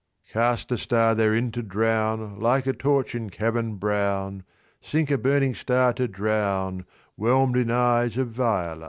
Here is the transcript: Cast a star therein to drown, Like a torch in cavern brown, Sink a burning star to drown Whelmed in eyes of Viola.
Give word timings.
Cast 0.31 0.71
a 0.71 0.79
star 0.79 1.13
therein 1.13 1.51
to 1.51 1.61
drown, 1.61 2.39
Like 2.39 2.65
a 2.65 2.73
torch 2.73 3.13
in 3.13 3.29
cavern 3.29 3.75
brown, 3.75 4.41
Sink 4.81 5.11
a 5.11 5.17
burning 5.19 5.53
star 5.53 5.93
to 5.93 6.07
drown 6.07 6.87
Whelmed 7.17 7.55
in 7.55 7.69
eyes 7.69 8.17
of 8.17 8.29
Viola. 8.29 8.79